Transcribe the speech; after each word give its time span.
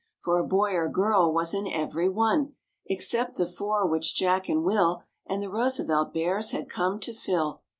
For 0.19 0.39
a 0.39 0.43
boy 0.47 0.73
or 0.73 0.89
girl 0.89 1.31
was 1.31 1.53
in 1.53 1.67
every 1.67 2.09
one 2.09 2.55
Except 2.87 3.35
the 3.35 3.45
four 3.45 3.85
which 3.87 4.15
Jack 4.15 4.49
and 4.49 4.63
Will 4.63 5.03
And 5.27 5.43
the 5.43 5.49
Roosevelt 5.51 6.11
Bears 6.11 6.49
had 6.49 6.67
come 6.67 6.99
to 7.01 7.13
fill. 7.13 7.61